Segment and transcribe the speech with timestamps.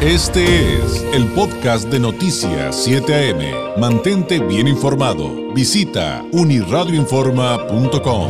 [0.00, 3.80] Este es el podcast de Noticias 7 AM.
[3.80, 5.52] Mantente bien informado.
[5.52, 8.28] Visita uniradioinforma.com.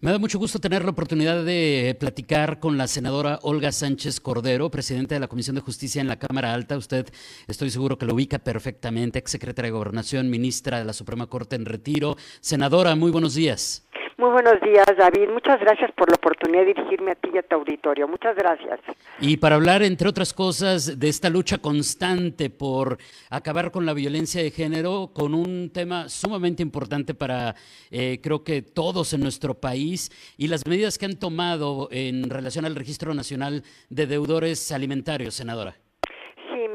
[0.00, 4.70] Me da mucho gusto tener la oportunidad de platicar con la senadora Olga Sánchez Cordero,
[4.70, 6.78] presidenta de la Comisión de Justicia en la Cámara Alta.
[6.78, 7.12] Usted
[7.46, 11.66] estoy seguro que lo ubica perfectamente, exsecretaria de Gobernación, ministra de la Suprema Corte en
[11.66, 12.16] retiro.
[12.40, 13.87] Senadora, muy buenos días.
[14.18, 15.28] Muy buenos días, David.
[15.32, 18.08] Muchas gracias por la oportunidad de dirigirme a ti y a tu auditorio.
[18.08, 18.80] Muchas gracias.
[19.20, 22.98] Y para hablar, entre otras cosas, de esta lucha constante por
[23.30, 27.54] acabar con la violencia de género, con un tema sumamente importante para,
[27.92, 32.64] eh, creo que todos en nuestro país, y las medidas que han tomado en relación
[32.64, 35.76] al Registro Nacional de Deudores Alimentarios, senadora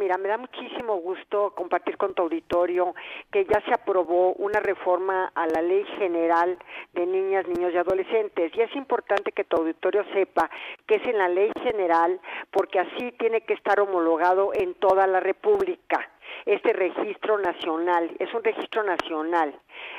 [0.04, 2.94] mira, me da muchísimo gusto compartir con tu auditorio
[3.32, 6.58] que ya se aprobó una reforma a la Ley General
[6.92, 8.52] de Niñas, Niños y Adolescentes.
[8.54, 10.50] Y es importante que tu auditorio sepa
[10.86, 12.20] que es en la Ley General
[12.52, 16.10] porque así tiene que estar homologado en toda la República
[16.46, 19.54] este registro nacional, es un registro nacional.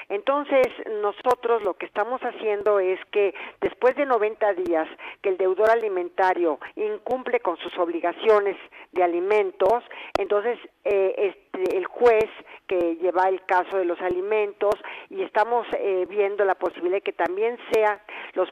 [0.08, 0.66] Entonces,
[1.00, 4.89] nosotros lo que estamos haciendo es que después de 90 días
[5.22, 8.56] que el deudor alimentario incumple con sus obligaciones
[8.95, 9.83] de alimentos,
[10.19, 12.28] entonces eh, este, el juez
[12.67, 14.75] que lleva el caso de los alimentos
[15.11, 18.01] y estamos eh, viendo la posibilidad de que también sea
[18.34, 18.48] los,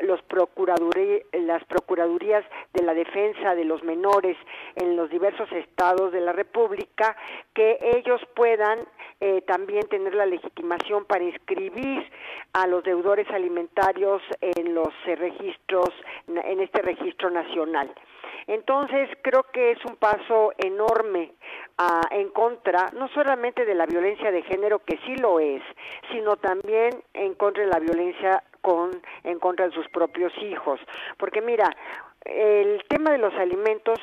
[0.00, 0.20] los
[1.32, 4.36] las procuradurías de la defensa de los menores
[4.76, 7.16] en los diversos estados de la República
[7.54, 8.86] que ellos puedan
[9.20, 12.04] eh, también tener la legitimación para inscribir
[12.52, 15.90] a los deudores alimentarios en los eh, registros
[16.26, 17.92] en este registro nacional.
[18.46, 21.32] Entonces, creo que es un paso enorme
[21.78, 25.62] ah, en contra, no solamente de la violencia de género, que sí lo es,
[26.12, 28.90] sino también en contra de la violencia con,
[29.24, 30.80] en contra de sus propios hijos.
[31.18, 31.70] Porque mira,
[32.24, 33.98] el tema de los alimentos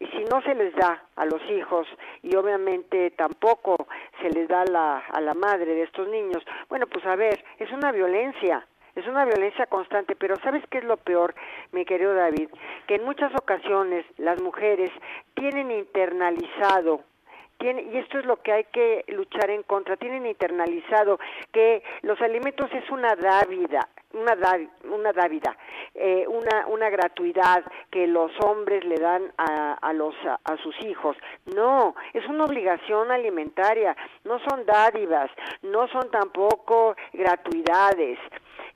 [0.00, 1.86] y si no se les da a los hijos
[2.22, 3.86] y obviamente tampoco
[4.22, 7.70] se les da la, a la madre de estos niños, bueno, pues a ver, es
[7.70, 11.34] una violencia, es una violencia constante, pero ¿sabes qué es lo peor,
[11.72, 12.48] mi querido David?
[12.86, 14.90] Que en muchas ocasiones las mujeres
[15.34, 17.04] tienen internalizado
[17.62, 21.18] y esto es lo que hay que luchar en contra, tienen internalizado
[21.52, 24.34] que los alimentos es una dávida, una,
[24.90, 25.54] una dávida,
[25.94, 31.16] eh, una, una gratuidad que los hombres le dan a, a los, a, sus hijos.
[31.54, 35.30] No, es una obligación alimentaria, no son dádivas,
[35.60, 38.18] no son tampoco gratuidades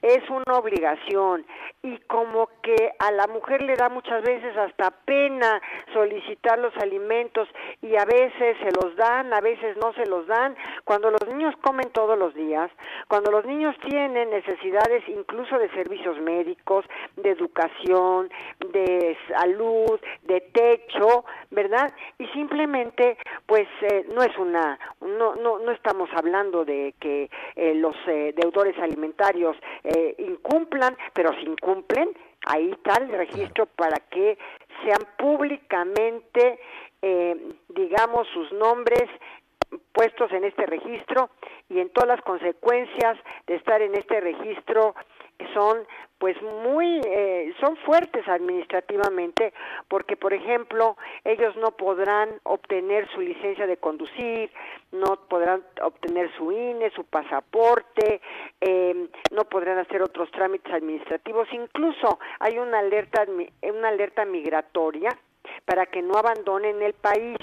[0.03, 1.47] es una obligación
[1.83, 5.61] y como que a la mujer le da muchas veces hasta pena
[5.93, 7.49] solicitar los alimentos
[7.83, 11.55] y a veces se los dan, a veces no se los dan, cuando los niños
[11.63, 12.71] comen todos los días,
[13.09, 16.85] cuando los niños tienen necesidades incluso de servicios médicos,
[17.17, 18.31] de educación,
[18.73, 21.93] de salud, de techo, ¿verdad?
[22.19, 23.17] Y simplemente
[23.47, 28.35] pues eh, no es una no no no estamos hablando de que eh, los eh,
[28.37, 29.57] deudores alimentarios
[30.19, 32.11] incumplan, pero si incumplen,
[32.47, 34.39] ahí está el registro para que
[34.83, 36.59] sean públicamente,
[37.69, 39.09] digamos, sus nombres
[39.93, 41.31] puestos en este registro
[41.69, 44.95] y en todas las consecuencias de estar en este registro
[45.53, 45.87] son
[46.19, 49.53] pues muy eh, son fuertes administrativamente
[49.89, 54.51] porque por ejemplo ellos no podrán obtener su licencia de conducir
[54.93, 58.21] no podrán obtener su INE su pasaporte
[58.61, 61.49] em, no podrán hacer otros trámites administrativos.
[61.53, 63.25] Incluso hay una alerta
[63.63, 65.11] una alerta migratoria
[65.65, 67.39] para que no abandonen el país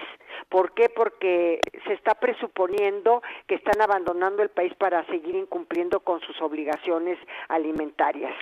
[0.52, 0.90] ¿Por qué?
[0.90, 7.18] Porque se está presuponiendo que están abandonando el país para seguir incumpliendo con sus obligaciones
[7.48, 8.36] alimentarias.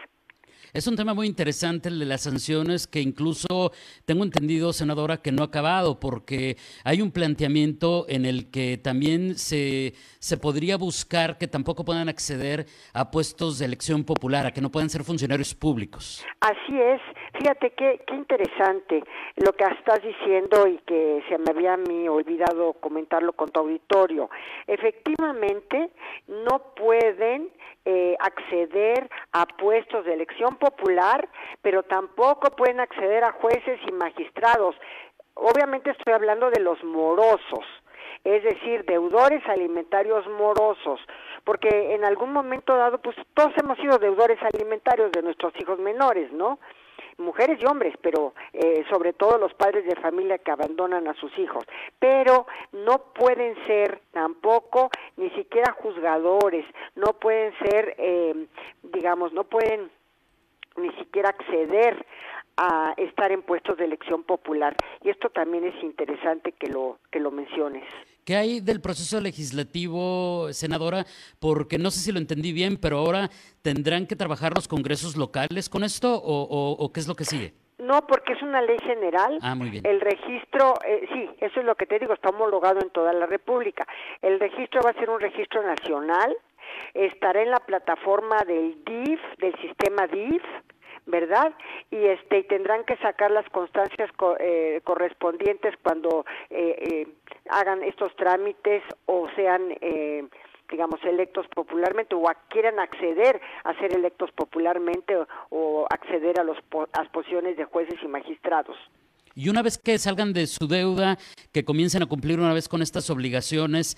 [0.74, 3.72] Es un tema muy interesante el de las sanciones que incluso
[4.06, 9.36] tengo entendido, senadora, que no ha acabado porque hay un planteamiento en el que también
[9.36, 14.62] se, se podría buscar que tampoco puedan acceder a puestos de elección popular, a que
[14.62, 16.26] no puedan ser funcionarios públicos.
[16.42, 17.02] Así es.
[17.40, 19.04] Fíjate qué, qué interesante
[19.38, 23.60] lo que estás diciendo y que se me había a mí olvidado comentarlo con tu
[23.60, 24.30] auditorio.
[24.68, 25.90] Efectivamente,
[26.28, 27.50] no pueden
[27.86, 31.28] eh, acceder a puestos de elección popular,
[31.62, 34.76] pero tampoco pueden acceder a jueces y magistrados.
[35.36, 37.66] Obviamente estoy hablando de los morosos,
[38.24, 41.00] es decir, deudores alimentarios morosos,
[41.44, 46.32] porque en algún momento dado, pues todos hemos sido deudores alimentarios de nuestros hijos menores,
[46.32, 46.60] ¿no?
[47.20, 51.38] Mujeres y hombres, pero eh, sobre todo los padres de familia que abandonan a sus
[51.38, 51.64] hijos.
[52.00, 58.48] Pero no pueden ser tampoco ni siquiera juzgadores, no pueden ser, eh,
[58.84, 59.92] digamos, no pueden
[60.78, 62.06] ni siquiera acceder
[62.58, 64.76] a estar en puestos de elección popular.
[65.02, 67.84] Y esto también es interesante que lo, que lo menciones.
[68.30, 71.04] ¿Qué hay del proceso legislativo, senadora?
[71.40, 73.28] Porque no sé si lo entendí bien, pero ahora
[73.64, 77.56] tendrán que trabajar los congresos locales con esto o, o, qué es lo que sigue?
[77.80, 79.40] No, porque es una ley general.
[79.42, 79.84] Ah, muy bien.
[79.84, 83.26] El registro, eh, sí, eso es lo que te digo, está homologado en toda la
[83.26, 83.88] República.
[84.22, 86.38] El registro va a ser un registro nacional,
[86.94, 90.44] estará en la plataforma del DIF, del sistema DIF,
[91.06, 91.54] ¿verdad?
[91.92, 94.10] Y este tendrán que sacar las constancias
[94.40, 97.08] eh, correspondientes cuando eh, eh,
[97.50, 99.74] hagan estos trámites o sean
[100.72, 105.18] digamos, electos popularmente o quieran acceder a ser electos popularmente
[105.50, 106.58] o, acceder a, los,
[106.94, 108.78] a las posiciones de jueces y magistrados.
[109.34, 111.18] Y una vez que salgan de su deuda,
[111.52, 113.98] que comiencen a cumplir una vez con estas obligaciones,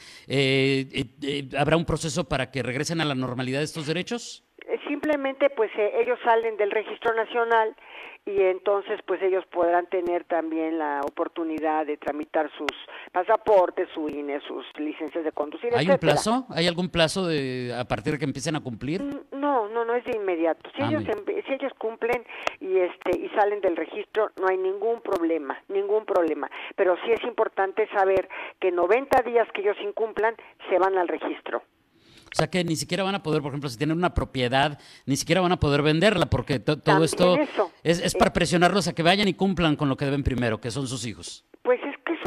[1.58, 4.46] ¿habrá un proceso para que regresen a la normalidad de estos derechos?
[5.02, 7.76] Simplemente pues eh, ellos salen del registro nacional
[8.26, 12.70] y entonces pues ellos podrán tener también la oportunidad de tramitar sus
[13.12, 15.72] pasaportes, su INE, sus licencias de conducir.
[15.76, 16.46] ¿Hay un plazo?
[16.50, 19.02] ¿Hay algún plazo de a partir de que empiecen a cumplir?
[19.02, 20.70] Mm, no, no, no es de inmediato.
[20.76, 22.24] Si ah, ellos si ellos cumplen
[22.60, 26.50] y este y salen del registro no hay ningún problema, ningún problema.
[26.76, 30.36] Pero sí es importante saber que 90 días que ellos incumplan
[30.70, 31.64] se van al registro.
[32.34, 35.18] O sea que ni siquiera van a poder, por ejemplo, si tienen una propiedad, ni
[35.18, 37.38] siquiera van a poder venderla, porque todo esto
[37.84, 40.72] es, es para presionarlos a que vayan y cumplan con lo que deben primero, que
[40.72, 41.44] son sus hijos.
[41.62, 41.80] Pues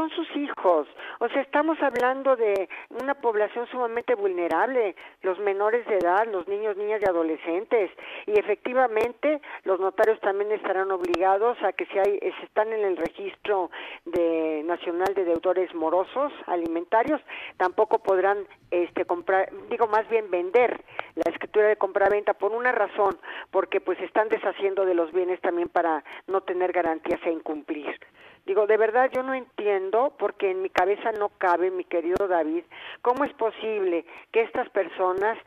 [0.04, 0.86] son sus hijos.
[1.20, 2.68] O sea, estamos hablando de
[3.02, 7.90] una población sumamente vulnerable, los menores de edad, los niños, niñas y adolescentes.
[8.26, 12.96] Y efectivamente, los notarios también estarán obligados a que si hay, si están en el
[12.96, 13.70] registro
[14.04, 17.20] de nacional de deudores morosos alimentarios,
[17.56, 20.82] tampoco podrán este comprar, digo más bien vender
[21.14, 23.16] la escritura de compraventa por una razón,
[23.50, 27.98] porque pues están deshaciendo de los bienes también para no tener garantías e incumplir.
[28.46, 32.64] Digo, de verdad yo no entiendo, porque en mi cabeza no cabe, mi querido David,
[33.00, 35.38] cómo es posible que estas personas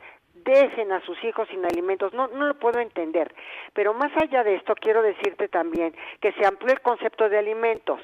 [0.44, 2.12] dejen a sus hijos sin alimentos.
[2.12, 3.34] No, no lo puedo entender.
[3.72, 8.00] Pero más allá de esto, quiero decirte también que se amplió el concepto de alimentos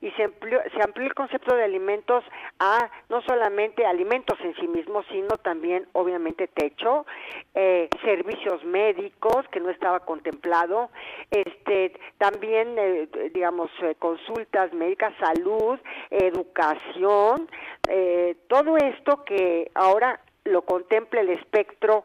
[0.00, 2.24] y se amplió, se amplió el concepto de alimentos
[2.58, 7.06] a no solamente alimentos en sí mismos, sino también, obviamente, techo,
[7.54, 10.90] eh, servicios médicos, que no estaba contemplado,
[11.30, 15.78] este, también, eh, digamos, eh, consultas médicas, salud,
[16.10, 17.48] educación,
[18.48, 22.04] todo esto que ahora lo contempla el espectro,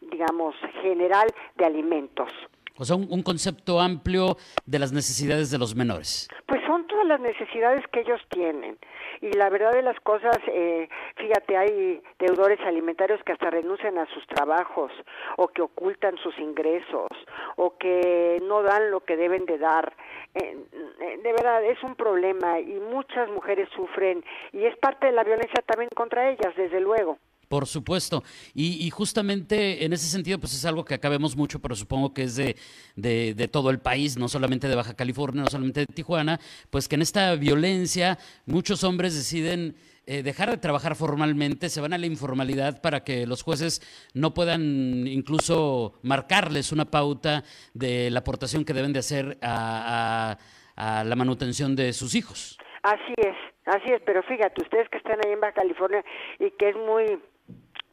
[0.00, 2.30] digamos, general de alimentos.
[2.78, 4.36] O sea, un, concepto amplio
[4.66, 6.28] de las necesidades de los menores.
[6.46, 8.78] Pues son todas las necesidades que ellos tienen.
[9.22, 14.06] Y la verdad de las cosas, eh, fíjate, hay deudores alimentarios que hasta renuncian a
[14.12, 14.92] sus trabajos
[15.38, 17.08] o que ocultan sus ingresos
[17.56, 19.94] o que no dan lo que deben de dar.
[20.34, 25.62] De verdad, es un problema y muchas mujeres sufren y es parte de la violencia
[25.66, 27.16] también contra ellas, desde luego.
[27.48, 28.24] Por supuesto.
[28.54, 32.36] Y, justamente en ese sentido, pues es algo que acabemos mucho, pero supongo que es
[32.36, 32.56] de,
[32.96, 36.40] de, todo el país, no solamente de Baja California, no solamente de Tijuana,
[36.70, 39.76] pues que en esta violencia muchos hombres deciden
[40.06, 43.80] eh, dejar de trabajar formalmente, se van a la informalidad para que los jueces
[44.14, 47.44] no puedan incluso marcarles una pauta
[47.74, 50.36] de la aportación que deben de hacer a,
[50.76, 52.58] a la manutención de sus hijos.
[52.82, 56.04] Así es, así es, pero fíjate, ustedes que están ahí en Baja California
[56.38, 57.18] y que es muy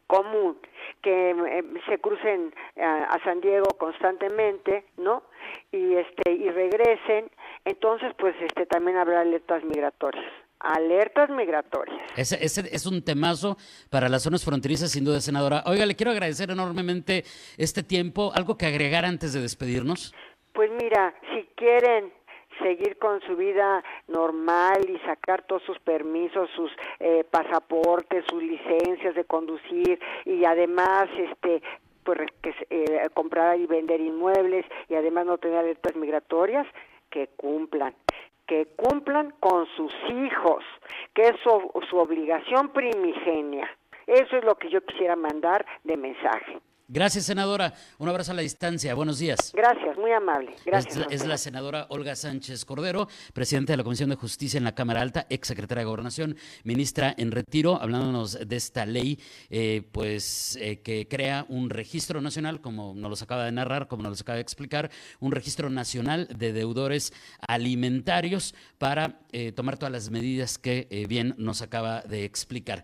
[0.07, 0.57] común
[1.01, 5.23] que eh, se crucen eh, a, San Diego constantemente, ¿no?
[5.71, 7.29] Y este y regresen,
[7.65, 10.25] entonces pues este también habrá alertas migratorias.
[10.59, 12.01] Alertas migratorias.
[12.15, 13.57] Ese, ese, es un temazo
[13.89, 15.61] para las zonas fronterizas, sin duda, senadora.
[15.65, 17.25] Oiga, le quiero agradecer enormemente
[17.57, 18.31] este tiempo.
[18.33, 20.15] ¿Algo que agregar antes de despedirnos?
[20.53, 22.13] Pues mira, si quieren
[22.59, 29.15] seguir con su vida normal y sacar todos sus permisos, sus eh, pasaportes, sus licencias
[29.15, 31.61] de conducir y además este
[32.03, 32.19] pues
[32.69, 36.67] eh, comprar y vender inmuebles y además no tener alertas migratorias,
[37.09, 37.93] que cumplan
[38.47, 40.63] que cumplan con sus hijos,
[41.13, 43.69] que es su obligación primigenia.
[44.05, 46.59] Eso es lo que yo quisiera mandar de mensaje.
[46.93, 47.73] Gracias, senadora.
[47.97, 48.93] Un abrazo a la distancia.
[48.93, 49.51] Buenos días.
[49.51, 50.55] Gracias, muy amable.
[50.63, 51.07] Gracias.
[51.09, 55.01] Es, la senadora Olga Sánchez Cordero, presidenta de la Comisión de Justicia en la Cámara
[55.01, 59.19] Alta, ex secretaria de Gobernación, ministra en retiro, hablándonos de esta ley,
[59.49, 64.03] eh, pues eh, que crea un registro nacional, como nos los acaba de narrar, como
[64.03, 69.91] nos los acaba de explicar, un registro nacional de deudores alimentarios para eh, tomar todas
[69.91, 72.83] las medidas que bien nos acaba de explicar.